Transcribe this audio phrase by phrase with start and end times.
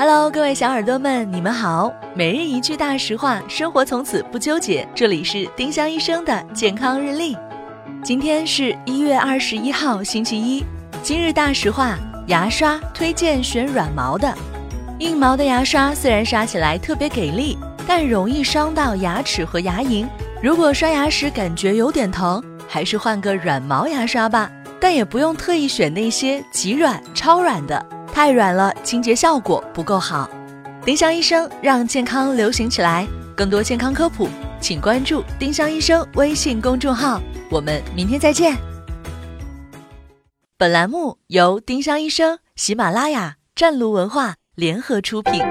[0.00, 1.92] Hello，各位小耳朵们，你们好。
[2.14, 4.88] 每日一句大实话，生活从此不纠结。
[4.94, 7.36] 这里是丁香医生的健康日历。
[8.02, 10.64] 今天是一月二十一号，星期一。
[11.02, 14.34] 今日大实话：牙刷推荐选软毛的。
[15.00, 20.08] 硬毛的牙刷虽然刷起来特别给力，但容易伤到牙齿和牙龈。
[20.42, 24.50] 如果刷牙时感觉有点疼，还是换个软毛牙刷吧。
[24.80, 30.28] 但也不用特意选那些极软、超软的，太软了，清洁效果不够好。
[30.84, 33.06] 丁香医生让健康流行起来，
[33.36, 34.28] 更多健康科普，
[34.60, 37.20] 请关注丁香医生微信公众号。
[37.50, 38.56] 我们明天再见。
[40.56, 45.42] 本栏目由丁香医生、喜马拉雅、湛卢文化联合出品。